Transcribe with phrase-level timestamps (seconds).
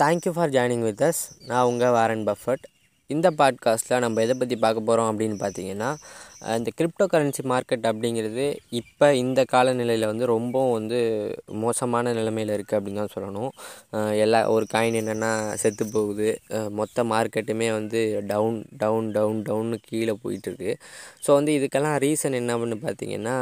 [0.00, 2.62] Thank you for joining with us நான் உங்கள் Warren Buffett.
[3.10, 5.88] இந்த பாட்காஸ்ட்டில் நம்ம எதை பற்றி பார்க்க போகிறோம் அப்படின்னு பார்த்தீங்கன்னா
[6.58, 8.44] இந்த கிரிப்டோ கரன்சி மார்க்கெட் அப்படிங்கிறது
[8.80, 10.98] இப்போ இந்த காலநிலையில் வந்து ரொம்பவும் வந்து
[11.64, 13.50] மோசமான நிலைமையில் இருக்குது அப்படின்னு தான் சொல்லணும்.
[14.24, 15.32] எல்லா ஒரு காயின் என்னென்னா
[15.62, 16.28] செத்து போகுது.
[16.80, 20.74] மொத்த மார்க்கெட்டுமே வந்து டவுன் டவுன் டவுன் டவுன்னு கீழே போயிட்டுருக்கு.
[21.24, 23.36] ஸோ வந்து இதுக்கெல்லாம் ரீசன் என்ன அப்படின்னு பார்த்தீங்கன்னா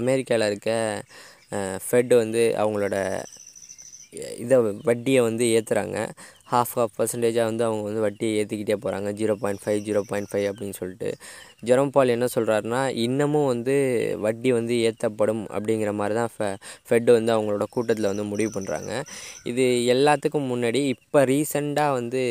[0.00, 0.72] அமெரிக்காவில் இருக்க
[1.84, 2.96] ஃபெட் வந்து அவங்களோட
[4.38, 5.96] இதை வட்டியை வந்து ஏற்றுறாங்க
[6.52, 10.46] ஹாஃப் ஹாஃப் பர்சன்டேஜாக வந்து அவங்க வந்து வட்டியை ஏற்றிக்கிட்டே போகிறாங்க zero point five zero point five
[10.50, 11.10] அப்படின்னு சொல்லிட்டு.
[11.68, 13.74] ஜெரம் பால் என்ன சொல்கிறாருன்னா இன்னமும் வந்து
[14.20, 16.46] வட்டி வந்து ஏற்றப்படும் அப்படிங்கிற மாதிரி தான் ஃபெ
[16.88, 18.92] ஃபெட் வந்து அவங்களோட கூட்டத்தில் வந்து முடிவு பண்ணுறாங்க
[19.44, 19.64] இது
[19.94, 22.22] எல்லாத்துக்கும் முன்னாடி இப்போ ரீசெண்டாக வந்து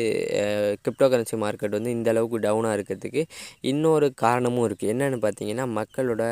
[0.84, 3.24] கிரிப்டோ கரன்சி மார்க்கெட் வந்து இந்த அளவுக்கு டவுனாக இருக்கிறதுக்கு
[3.62, 6.24] இன்னொரு காரணமும் இருக்குது என்னென்னு பார்த்தீங்கன்னா மக்களோட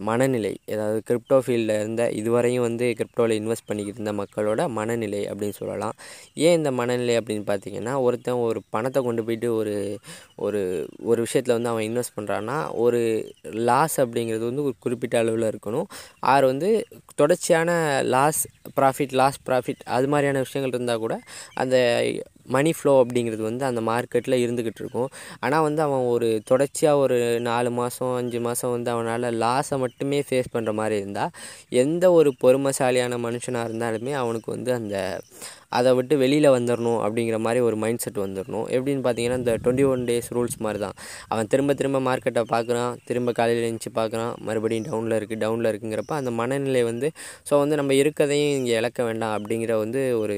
[0.00, 5.96] மனநிலை அதாவது கிரிப்டோ ஃபீல்டில் இருந்த இதுவரையும் வந்து கிரிப்டோவில் இன்வெஸ்ட் பண்ணிக்கிட்டு இருந்த மக்களோட மனநிலை அப்படின்னு சொல்லலாம்.
[6.46, 9.74] ஏன் இந்த மன மனநிலை அப்படின்னு பார்த்தீங்கன்னா ஒருத்தன் ஒரு பணத்தை கொண்டு போயிட்டு ஒரு
[10.46, 10.60] ஒரு
[11.10, 13.00] ஒரு விஷயத்தில் வந்து அவன் இன்வெஸ்ட் பண்ணுறான்னா ஒரு
[13.70, 15.88] லாஸ் அப்படிங்கிறது வந்து ஒரு குறிப்பிட்ட அளவில் இருக்கணும்.
[16.32, 16.70] ஆறு வந்து
[17.20, 17.70] தொடர்ச்சியான
[18.16, 18.42] லாஸ்
[18.78, 21.14] ப்ராஃபிட் லாஸ் ப்ராஃபிட் அது மாதிரியான விஷயங்கள் இருந்தால் கூட
[21.62, 21.76] அந்த
[22.54, 25.10] மணி ஃப்ளோ அப்படிங்கிறது வந்து அந்த மார்க்கெட்டில் இருந்துக்கிட்டு இருக்கும்.
[25.44, 30.52] ஆனால் வந்து அவன் ஒரு தொடர்ச்சியாக ஒரு நாலு மாதம் அஞ்சு மாதம் வந்து அவனால் லாஸை மட்டுமே ஃபேஸ்
[30.54, 31.34] பண்ணுற மாதிரி இருந்தால்
[31.82, 34.96] எந்த ஒரு பொறுமைசாலியான மனுஷனாக இருந்தாலுமே அவனுக்கு வந்து அந்த
[35.78, 40.04] அதை விட்டு வெளியில் வந்துடணும் அப்படிங்கிற மாதிரி ஒரு மைண்ட் செட் வந்துடணும் எப்படின்னு பார்த்தீங்கன்னா இந்த டுவெண்ட்டி ஒன்
[40.10, 40.96] டேஸ் ரூல்ஸ் மாதிரி தான்
[41.32, 46.32] அவன் திரும்ப திரும்ப மார்க்கெட்டை பார்க்குறான் திரும்ப காலையில் எழுந்துச்சி பார்க்குறான் மறுபடியும் டவுனில் இருக்குது டவுனில் இருக்குங்கிறப்ப அந்த
[46.40, 47.10] மனநிலை வந்து
[47.48, 50.36] ஸோ வந்து நம்ம இருக்கதையும் இங்கே இழக்க வேண்டாம் அப்படிங்கிற வந்து ஒரு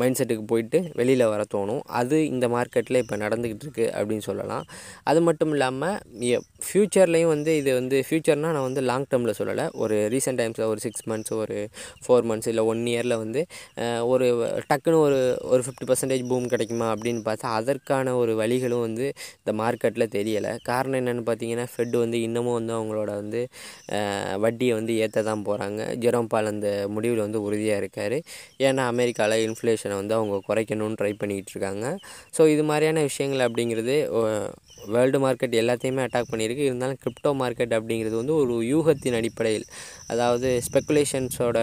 [0.00, 1.82] மைண்ட் செட்டுக்கு போயிட்டு வெளியில் வர தோணும்.
[2.00, 4.64] அது இந்த மார்க்கெட்டில் இப்போ நடந்துக்கிட்டு இருக்குது அப்படின்னு சொல்லலாம்.
[5.10, 5.96] அது மட்டும் இல்லாமல்
[6.66, 9.66] ஃப்யூச்சர்லேயும் வந்து இது வந்து ஃப்யூச்சர்னால் நான் வந்து லாங் டேர்மில் சொல்லலை.
[9.82, 11.58] ஒரு ரீசெண்ட் டைம்ஸில் ஒரு சிக்ஸ் மந்த்ஸ் ஒரு
[12.04, 13.42] ஃபோர் மந்த்ஸ் இல்லை ஒன் இயரில் வந்து
[14.12, 14.28] ஒரு
[14.70, 15.18] டக்குன்னு ஒரு
[15.52, 19.06] ஒரு ஃபிஃப்டி பர்சன்டேஜ் பூம் கிடைக்குமா அப்படின்னு பார்த்தா அதற்கான ஒரு வழிகளும் வந்து
[19.40, 20.52] இந்த மார்க்கெட்டில் தெரியலை.
[20.70, 23.40] காரணம் என்னென்னு பார்த்தீங்கன்னா ஃபெட் வந்து இன்னமும் வந்து அவங்களோட வந்து
[24.44, 28.16] வட்டியை வந்து ஏற்ற தான் போகிறாங்க ஜெரோம் பால் அந்த முடிவில் வந்து உறுதியாக இருக்கார்.
[28.66, 31.86] ஏன்னா அமெரிக்காவில் இன்ஃப்ளேஷனை வந்து அவங்க குறைக்கணும்னு ட்ரை பண்ணிக்கிட்டு இருக்காங்க.
[32.36, 33.96] ஸோ இது மாதிரியான விஷயங்கள் அப்படிங்கிறது
[34.94, 36.64] வேர்ல்டு மார்க்கெட் எல்லாத்தையுமே அட்டாக் பண்ணியிருக்கு.
[36.68, 39.66] இருந்தாலும் கிரிப்டோ மார்க்கெட் அப்படிங்கிறது வந்து ஒரு யூகத்தின் அடிப்படையில்
[40.12, 41.58] அதாவது ஸ்பெக்குலேஷன்ஸோட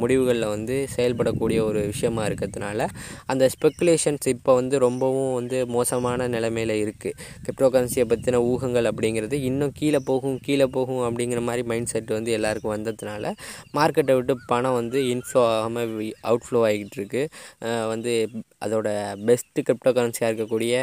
[0.00, 2.80] முடிவுகளில் வந்து செயல்படக்கூடிய ஒரு விஷயம் அதிகமாக இருக்கிறதுனால
[3.26, 9.74] அந்த ஸ்பெக்குலேஷன்ஸ் இப்போ வந்து ரொம்பவும் வந்து மோசமான நிலைமையில் இருக்குது கிரிப்டோ கரன்சியை பற்றின ஊகங்கள் அப்படிங்கிறது இன்னும்
[9.76, 13.32] கீழே போகும் கீழே போகும் அப்படிங்கிற மாதிரி மைண்ட் செட் வந்து எல்லாருக்கும் வந்ததுனால
[13.74, 15.94] மார்க்கெட்டை விட்டு பணம் வந்து இன்ஃப்ளோ ஆகாமல்
[16.24, 17.30] அவுட்ஃப்ளோ ஆகிட்டு இருக்குது
[17.86, 18.14] வந்து
[18.62, 18.88] அதோட
[19.26, 20.74] பெஸ்ட்டு கிரிப்டோ கரன்சியாக இருக்கக்கூடிய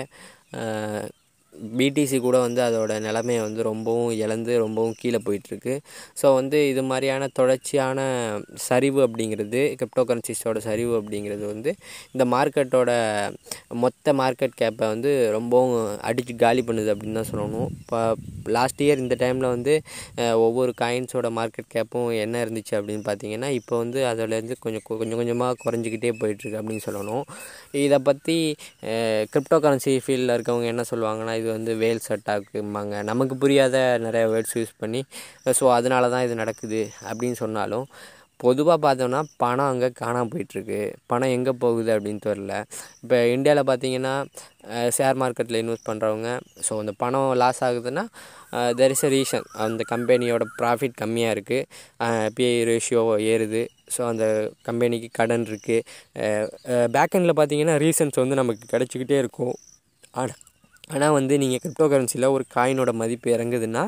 [1.78, 5.74] பிடிசி கூட வந்து அதோட நிலமையை வந்து ரொம்பவும் இழந்து ரொம்பவும் கீழே போயிட்டுருக்கு.
[6.22, 8.00] ஸோ வந்து இது மாதிரியான தொடர்ச்சியான
[8.66, 11.72] சரிவு அப்படிங்கிறது கிரிப்டோ கரன்சிஸோட சரிவு அப்படிங்கிறது வந்து
[12.14, 12.92] இந்த மார்க்கெட்டோட
[13.84, 17.70] மொத்த மார்க்கெட் கேப்பை வந்து ரொம்பவும் அடித்து காலி பண்ணுது அப்படின்னு தான் சொல்லணும்.
[17.82, 18.00] இப்போ
[18.50, 19.74] லாஸ்ட் இயர் இந்த டைமில் வந்து
[20.46, 25.60] ஒவ்வொரு காயின்ஸோட மார்க்கெட் கேப்பும் என்ன இருந்துச்சு அப்படின்னு பார்த்தீங்கன்னா இப்போ வந்து அதிலேருந்து கொஞ்சம் கொ- கொஞ்சம் கொஞ்சமாக
[25.64, 27.24] குறைஞ்சிக்கிட்டே போயிட்டுருக்கு அப்படின்னு சொல்லணும்.
[27.84, 28.38] இதை பற்றி
[29.34, 33.78] கிரிப்டோ கரன்சி ஃபீல்டில் இருக்கவங்க என்ன சொல்லுவாங்கன்னா இது வந்து வேல்ஸ் அட்டாக்கும்பாங்க நமக்கு புரியாத
[34.08, 35.04] நிறைய வேர்ட்ஸ் யூஸ் பண்ணி
[35.60, 37.88] ஸோ அதனால தான் இது நடக்குது அப்படின்னு சொன்னாலும்
[38.40, 40.80] பொதுவாக பார்த்தோம்னா பணம் அங்கே காணாம போயிட்டுருக்கு.
[41.12, 42.54] பணம் எங்கே போகுது அப்படின்னு தெரில
[43.04, 44.14] இப்போ இந்தியாவில் பார்த்தீங்கன்னா
[44.96, 46.30] ஷேர் மார்க்கெட்டில் இன்வெஸ்ட் பண்ணுறவங்க
[46.68, 48.04] ஸோ அந்த பணம் லாஸ் ஆகுதுன்னா
[48.80, 51.68] தெர் இஸ் அ ரீசன் அந்த கம்பெனியோட ப்ராஃபிட் கம்மியாக இருக்குது
[52.38, 53.64] பிஐ ரேஷியோ ஏறுது.
[53.96, 54.26] ஸோ அந்த
[54.70, 55.86] கம்பெனிக்கு கடன் இருக்குது
[56.98, 59.56] பேக்கெண்டில் பார்த்தீங்கன்னா ரீசன்ஸ் வந்து நமக்கு கிடச்சிக்கிட்டே இருக்கும்.
[60.22, 60.42] ஆனால்
[60.90, 63.84] ஆனால் வந்து நீங்கள் கிரிப்டோ கரன்சியில் ஒரு காயினோட மதிப்பு இறங்குதுன்னா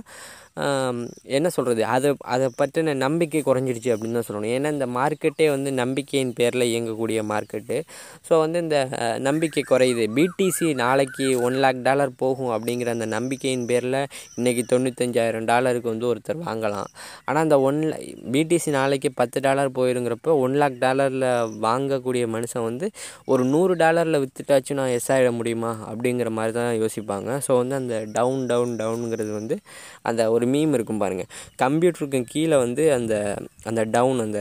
[1.37, 4.51] என்ன சொல்கிறது அதை அதை பற்றின நம்பிக்கை குறைஞ்சிடுச்சு அப்படின்னு தான் சொல்லணும்.
[4.55, 7.77] ஏன்னா இந்த மார்க்கெட்டே வந்து நம்பிக்கையின் பேரில் இயங்கக்கூடிய மார்க்கெட்டு.
[8.27, 8.77] ஸோ வந்து இந்த
[9.27, 10.03] நம்பிக்கை குறையுது.
[10.17, 13.99] பிடிசி நாளைக்கு ஒன் லேக் டாலர் போகும் அப்படிங்கிற அந்த நம்பிக்கையின் பேரில்
[14.37, 16.89] இன்றைக்கி தொண்ணூத்தஞ்சாயிரம் டாலருக்கு வந்து ஒருத்தர் வாங்கலாம்.
[17.27, 17.81] ஆனால் அந்த ஒன்
[18.35, 21.27] பிடிசி நாளைக்கு பத்து டாலர் போயிருங்கிறப்ப ஒன் லேக் டாலரில்
[21.67, 22.89] வாங்கக்கூடிய மனுஷன் வந்து
[23.33, 27.29] ஒரு நூறு டாலரில் விற்றுட்டாச்சும் நான் எஸ் ஆகிட முடியுமா அப்படிங்கிற மாதிரி தான் யோசிப்பாங்க.
[27.47, 29.57] ஸோ வந்து அந்த டவுன் டவுன் டவுனுங்கிறது வந்து
[30.09, 31.29] அந்த ஒரு மீம் இருக்கும் பாருங்கள்
[31.63, 33.13] கம்ப்யூட்டருக்கு கீழே வந்து அந்த
[33.69, 34.39] அந்த டவுன் அந்த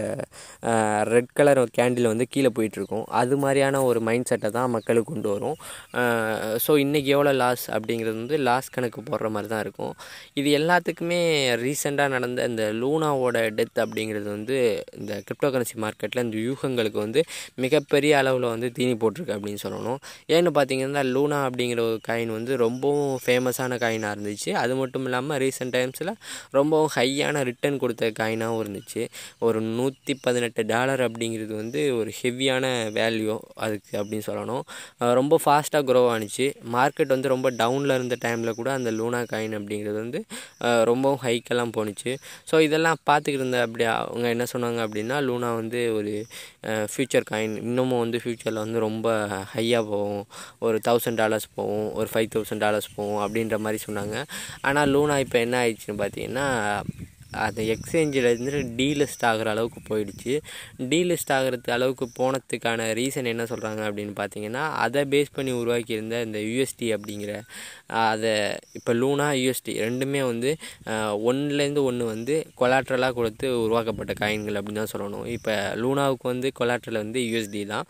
[1.12, 3.04] ரெட் கலர் கேண்டில் வந்து கீழே போயிட்டுருக்கும்.
[3.20, 5.56] அது மாதிரியான ஒரு மைண்ட் செட்டை தான் மக்களுக்கு கொண்டு வரும்.
[6.64, 9.94] ஸோ இன்றைக்கி எவ்வளோ லாஸ் அப்படிங்கிறது வந்து லாஸ் கணக்கு போடுற மாதிரி தான் இருக்கும்.
[10.40, 11.20] இது எல்லாத்துக்குமே
[11.64, 14.58] ரீசெண்டாக நடந்த இந்த லூனாவோட டெத் அப்படிங்கிறது வந்து
[15.00, 17.22] இந்த கிரிப்டோ கரன்சி மார்க்கெட்டில் இந்த யூகங்களுக்கு வந்து
[17.64, 20.00] மிகப்பெரிய அளவில் வந்து தீனி போட்டிருக்கு அப்படின்னு சொல்லணும்.
[20.34, 24.50] ஏன்னு பார்த்தீங்கன்னா லூனா அப்படிங்கிற ஒரு காயின் வந்து ரொம்பவும் ஃபேமஸான காயினாக இருந்துச்சு.
[24.62, 26.12] அது மட்டும் இல்லாமல் ரீசெண்ட் டேர்ம்ஸில்
[26.56, 29.02] ரொம்பவும் ஹையான ரிட்டர்ன் கொடுத்த காயினாகவும் இருந்துச்சு.
[29.46, 32.64] ஒரு நூற்றி பதினெட்டு டாலர் அப்படிங்கிறது வந்து ஒரு ஹெவியான
[32.99, 34.64] வேல்யூ அதுக்கு அப்படின்னு சொல்லணும்.
[35.20, 36.46] ரொம்ப ஃபாஸ்ட்டாக க்ரோ ஆணுச்சு
[36.76, 40.20] மார்க்கெட் வந்து ரொம்ப டவுனில் இருந்த டைமில் கூட அந்த லூனா காயின் அப்படிங்கிறது வந்து
[40.91, 42.12] ரொம்பவும் ஹைக்கெல்லாம் போணுச்சு
[42.50, 46.12] ஸோ இதெல்லாம் பார்த்துக்கிட்டு இருந்த அப்படி அவங்க என்ன சொன்னாங்க அப்படின்னா லூனா வந்து ஒரு
[46.93, 49.08] ஃப்யூச்சர் காயின் இன்னமும் வந்து ஃப்யூச்சரில் வந்து ரொம்ப
[49.55, 50.25] ஹையாக போகும்.
[50.67, 54.17] ஒரு தௌசண்ட் டாலர்ஸ் போகும் ஒரு ஃபைவ் தௌசண்ட் டாலர்ஸ் போகும் அப்படின்ற மாதிரி சொன்னாங்க.
[54.69, 56.46] ஆனால் லூனா இப்போ என்ன ஆயிடுச்சுன்னு பார்த்தீங்கன்னா
[57.46, 60.34] அந்த எக்ஸ்சேஞ்சில் இருந்து டீலிஸ்ட் ஆகிற அளவுக்கு போயிடுச்சு.
[60.92, 66.88] டீலிஸ்ட் ஆகிறது அளவுக்கு போனதுக்கான ரீசன் என்ன சொல்கிறாங்க அப்படின்னு பார்த்தீங்கன்னா அதை பேஸ் பண்ணி உருவாக்கியிருந்த இந்த யூஎஸ்டி
[66.96, 67.32] அப்படிங்கிற
[68.04, 68.32] அதை
[68.78, 70.50] இப்போ லூனா யூஎஸ்டி ரெண்டுமே வந்து
[71.28, 75.26] ஒன்றுலேருந்து ஒன்று வந்து கொலாட்ரலாக கொடுத்து உருவாக்கப்பட்ட காயின்கள் அப்படின்னு தான் சொல்லணும்.
[75.36, 77.86] இப்போ லூனாவுக்கு வந்து கொலாட்ரல் வந்து யூஎஸ்டி தான்.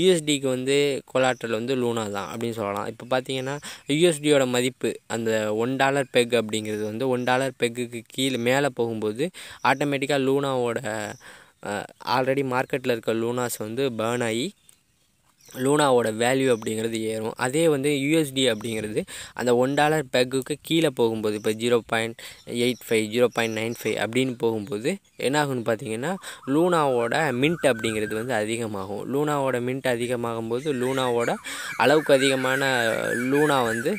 [0.00, 0.76] யூஎஸ்டிக்கு வந்து
[1.12, 2.88] கொலாட்ரல் வந்து லூனா தான் அப்படின்னு சொல்லலாம்.
[2.92, 3.56] இப்போ பார்த்தீங்கன்னா
[3.94, 5.30] யூஎஸ்டியோட மதிப்பு அந்த
[5.62, 9.26] ஒன் டாலர் பெக் அப்படிங்கிறது வந்து ஒன் டாலர் பெக்குக்கு கீழே மேலே போகும்போது
[9.72, 10.80] ஆட்டோமேட்டிக்காக லூனாவோட
[12.16, 14.48] ஆல்ரெடி மார்க்கெட்டில் இருக்க லூனாஸ் வந்து பேர்ன் ஆகி
[15.46, 17.34] லூனாவோட வேல்யூ அப்படிங்கிறது ஏறும்.
[17.44, 19.00] அதே வந்து யூஎஸ்டி அப்படிங்கிறது
[19.40, 22.16] அந்த ஒன் டாலர் பெக்குக்கு கீழே போகும்போது இப்போ zero point
[22.64, 24.90] eight five zero point nine five அப்படின்னு போகும்போது
[25.26, 26.12] என்னாகும்னு பார்த்தீங்கன்னா
[26.54, 29.02] லூனாவோட மின்ட் அப்படிங்கிறது வந்து அதிகமாகும்.
[29.12, 31.30] லூனாவோட மின்ட் அதிகமாகும்போது லூனாவோட
[31.84, 32.62] அளவுக்கு அதிகமான
[33.32, 33.92] லூனா வந்து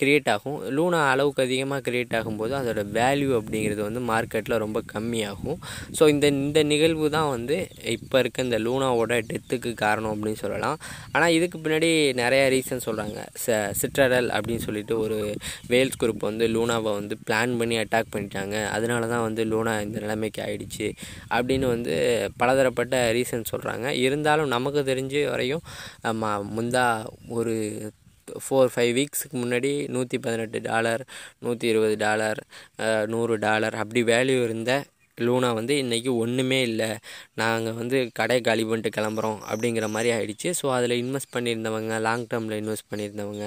[0.00, 0.58] க்ரியேட் ஆகும்.
[0.76, 5.58] லூனா அளவுக்கு அதிகமாக க்ரியேட் ஆகும்போது அதோட வேல்யூ அப்படிங்கிறது வந்து மார்க்கெட்டில் ரொம்ப கம்மியாகும்.
[5.98, 7.56] ஸோ இந்த இந்த நிகழ்வு தான் வந்து
[7.96, 10.78] இப்போ இருக்க இந்த லூனாவோட டெத்துக்கு காரணம் அப்படின்னு சொல்லலாம்.
[11.14, 11.90] ஆனால் இதுக்கு பின்னாடி
[12.22, 15.18] நிறைய ரீசன் சொல்கிறாங்க ச சிட்ரடல் அப்படின்னு சொல்லிட்டு ஒரு
[15.72, 18.56] வேல்ஸ் குரூப் வந்து லூனாவை வந்து பிளான் பண்ணி அட்டாக் பண்ணிட்டாங்க.
[18.76, 20.88] அதனால தான் வந்து லூனா இந்த நிலைமைக்கு ஆயிடுச்சு
[21.36, 21.94] அப்படின்னு வந்து
[22.42, 25.64] பலதரப்பட்ட ரீசன் சொல்கிறாங்க இருந்தாலும் நமக்கு தெரிஞ்ச வரையும்
[26.56, 26.86] முந்தா
[27.38, 27.54] ஒரு
[28.40, 31.04] ஃபோர் ஃபைவ் வீக்ஸுக்கு முன்னாடி நூற்றி பதினெட்டு டாலர்
[31.38, 32.40] நூற்றி இருபது டாலர்
[33.06, 34.84] நூறு டாலர் அப்படி வேல்யூ இருந்த
[35.18, 36.88] லூனா வந்து இன்றைக்கி ஒன்றுமே இல்லை.
[37.34, 42.58] நாங்கள் வந்து கடை காலி பண்ணிட்டு கிளம்புறோம் அப்படிங்கிற மாதிரி ஆகிடுச்சு ஸோ அதில் இன்வெஸ்ட் பண்ணியிருந்தவங்க லாங் டேர்மில்
[42.62, 43.46] இன்வெஸ்ட் பண்ணியிருந்தவங்க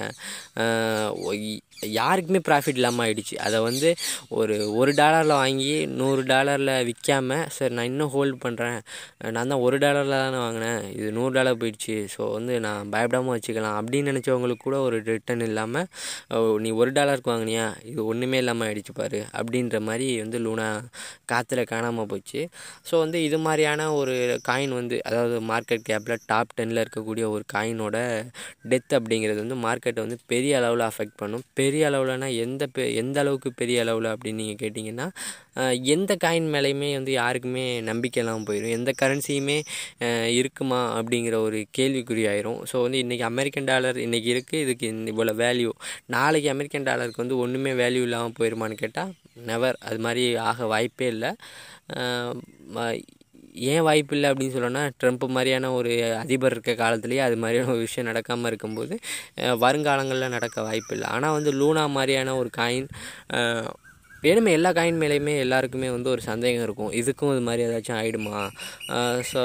[1.98, 3.90] யாருக்குமே ப்ராஃபிட் இல்லாமல் ஆகிடுச்சு அதை வந்து
[4.40, 8.80] ஒரு ஒரு டாலரில் வாங்கி நூறு டாலரில் விற்காம சரி நான் இன்னும் ஹோல்டு பண்ணுறேன்
[9.36, 10.82] நான் தான் ஒரு டாலரில் தானே வாங்கினேன்.
[10.98, 11.96] இது நூறு டாலர் போயிடுச்சு.
[12.16, 13.78] ஸோ வந்து நான் பயப்படாமல் வச்சுக்கலாம்.
[13.80, 15.88] அப்படின்னு நினச்சவங்களுக்கு கூட ஒரு ரிட்டர்ன் இல்லாமல்
[16.66, 17.66] நீ ஒரு டாலருக்கு வாங்கினியா?
[17.92, 19.22] இது ஒன்றுமே இல்லாமல் ஆகிடுச்சு பாரு.
[19.40, 20.68] அப்படின்ற மாதிரி வந்து லூனா
[21.32, 22.42] காற்றுல காணாமல் போச்சு.
[22.90, 24.16] ஸோ வந்து இது மாதிரியான ஒரு
[24.50, 27.98] காயின் வந்து அதாவது மார்க்கெட் கேப்பில் டாப் டென்னில் இருக்கக்கூடிய ஒரு காயினோட
[28.72, 31.46] டெத் அப்படிங்கிறது வந்து மார்க்கெட்டை வந்து பெரிய அளவில் அஃபெக்ட் பண்ணும்.
[31.60, 35.08] பெரிய பெரிய அளவில்னா எந்த பெ எந்த அளவுக்கு பெரிய அளவில் அப்படின்னு நீங்கள் கேட்டிங்கன்னா
[35.94, 39.58] எந்த காயின் மேலேயுமே வந்து யாருக்குமே நம்பிக்கை இல்லாமல் போயிடும் எந்த கரன்சியுமே
[40.40, 42.60] இருக்குமா அப்படிங்கிற ஒரு கேள்விக்குறி ஆயிரும்.
[42.72, 45.72] ஸோ வந்து இன்றைக்கி அமெரிக்கன் டாலர் இன்றைக்கி இருக்குது இதுக்கு இவ்வளோ வேல்யூ
[46.16, 49.14] நாளைக்கு அமெரிக்கன் டாலருக்கு வந்து ஒன்றுமே வேல்யூ இல்லாமல் போயிடுமான்னு கேட்டால்
[49.52, 51.32] நெவர் அது மாதிரி ஆக வாய்ப்பே இல்லை.
[53.72, 55.92] ஏன் வாய்ப்பு இல்லை அப்படின்னு சொல்லணும்னா ட்ரம்ப் மாதிரியான ஒரு
[56.24, 58.96] அதிபர் இருக்க காலத்துலேயே அது மாதிரியான ஒரு விஷயம் நடக்காமல் இருக்கும்போது
[59.66, 61.10] வருங்காலங்களில் நடக்க வாய்ப்பு இல்லை.
[61.18, 62.90] ஆனால் வந்து லூனா மாதிரியான ஒரு காயின்
[64.24, 66.90] வேணுமே எல்லா காயின் மேலேயுமே எல்லாருக்குமே வந்து ஒரு சந்தேகம் இருக்கும்.
[67.02, 68.40] இதுக்கும் இது மாதிரி ஏதாச்சும் ஆகிடுமா
[69.30, 69.42] ஸோ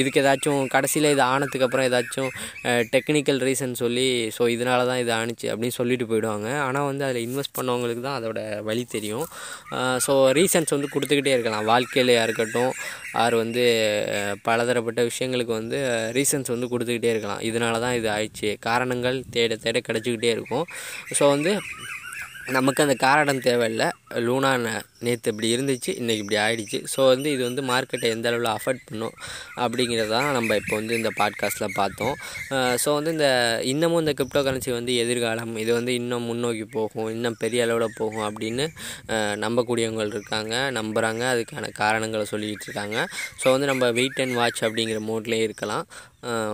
[0.00, 2.30] இதுக்கு ஏதாச்சும் கடைசியில் இது ஆனதுக்கப்புறம் ஏதாச்சும்
[2.94, 4.06] டெக்னிக்கல் ரீசன் சொல்லி
[4.36, 6.48] ஸோ இதனால தான் இது ஆணுச்சு அப்படின்னு சொல்லிட்டு போயிடுவாங்க.
[6.64, 9.26] ஆனால் வந்து அதில் இன்வெஸ்ட் பண்ணவங்களுக்கு தான் அதோட வழி தெரியும்.
[10.06, 11.68] ஸோ ரீசன்ஸ் வந்து கொடுத்துக்கிட்டே இருக்கலாம்.
[11.72, 12.72] வாழ்க்கையிலையாக இருக்கட்டும்
[13.12, 13.64] ஆர் வந்து
[14.42, 15.78] பலதரப்பட்ட விஷயங்களுக்கு வந்து
[16.12, 17.40] ரீசன்ஸ் வந்து கொடுத்துக்கிட்டே இருக்கலாம்.
[17.40, 18.58] இதனால தான் இது ஆயிடுச்சு.
[18.58, 20.66] காரணங்கள் தேட தேட கிடச்சிக்கிட்டே இருக்கும்.
[21.18, 21.54] ஸோ வந்து
[22.56, 23.86] நமக்கு அந்த காரணம் தேவையில்லை.
[24.26, 24.50] லூனா
[25.06, 26.78] நேற்று இப்படி இருந்துச்சு இன்றைக்கி இப்படி ஆயிடுச்சு.
[26.92, 29.16] ஸோ வந்து இது வந்து மார்க்கெட்டை எந்த அளவில் அஃபெக்ட் பண்ணும்
[29.64, 32.14] அப்படிங்கிறது தான் நம்ம இப்போ வந்து இந்த பாட்காஸ்ட்டில் பார்த்தோம்.
[32.84, 33.28] ஸோ வந்து இந்த
[33.72, 38.26] இன்னமும் இந்த கிரிப்டோ கரன்சி வந்து எதிர்காலம் இது வந்து இன்னும் முன்னோக்கி போகும் இன்னும் பெரிய அளவில் போகும்
[38.30, 38.66] அப்படின்னு
[39.44, 42.98] நம்பக்கூடியவங்க இருக்காங்க நம்புகிறாங்க அதுக்கான காரணங்களை சொல்லிக்கிட்டு இருக்காங்க.
[43.42, 45.86] ஸோ வந்து நம்ம வெயிட் அண்ட் வாட்ச் அப்படிங்கிற மோட்லேயே இருக்கலாம்.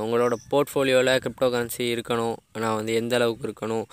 [0.04, 3.86] உங்களோட போர்ட்ஃபோலியோவில் கிரிப்டோ கரன்சி இருக்கணும் நான் வந்து எந்த அளவுக்கு இருக்கணும்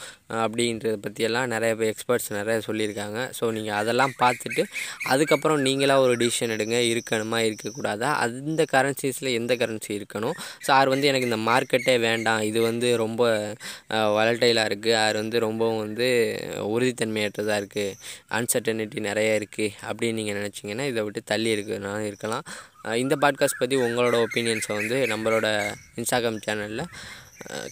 [0.43, 3.19] அப்படின்றத பற்றியெல்லாம் நிறைய பேர் எக்ஸ்பர்ட்ஸ் நிறைய சொல்லியிருக்காங்க.
[3.37, 4.63] ஸோ நீங்கள் அதெல்லாம் பார்த்துட்டு
[5.13, 8.09] அதுக்கப்புறம் நீங்களாக ஒரு டிசிஷன் எடுங்க இருக்கணுமா இருக்கக்கூடாதா?
[8.25, 10.35] அந்த கரன்சிஸில் எந்த கரன்சி இருக்கணும்?
[10.69, 13.21] சார் வந்து எனக்கு இந்த மார்க்கெட்டே வேண்டாம் இது வந்து ரொம்ப
[14.17, 16.09] வலட்டைலாக இருக்குது அது வந்து ரொம்பவும் வந்து
[16.73, 17.95] உறுதித்தன்மையற்றதாக இருக்குது
[18.39, 22.45] அன்சர்டனிட்டி நிறைய இருக்குது அப்படின்னு நீங்கள் நினச்சிங்கன்னா இதை விட்டு தள்ளி இருக்குனாலும் இருக்கலாம்.
[22.83, 25.47] இந்த பாட்காஸ்ட் பற்றி உங்களோட ஒப்பீனியன்ஸை வந்து நம்மளோட
[25.95, 26.85] இன்ஸ்டாகிராம் சேனலில்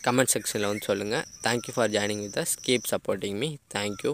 [0.03, 4.13] கமெண்ட் செக்ஷனில் வந்து சொல்லுங்கள் thank you for joining with us keep supporting me thank you